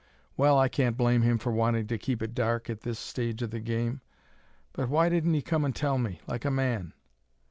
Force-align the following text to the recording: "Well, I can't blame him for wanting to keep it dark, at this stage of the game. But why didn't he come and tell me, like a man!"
"Well, 0.35 0.57
I 0.57 0.67
can't 0.67 0.97
blame 0.97 1.21
him 1.21 1.37
for 1.37 1.51
wanting 1.51 1.85
to 1.85 1.97
keep 1.99 2.23
it 2.23 2.33
dark, 2.33 2.71
at 2.71 2.81
this 2.81 2.97
stage 2.97 3.43
of 3.43 3.51
the 3.51 3.59
game. 3.59 4.01
But 4.73 4.89
why 4.89 5.09
didn't 5.09 5.35
he 5.35 5.43
come 5.43 5.63
and 5.63 5.75
tell 5.75 5.99
me, 5.99 6.21
like 6.25 6.43
a 6.43 6.49
man!" 6.49 6.93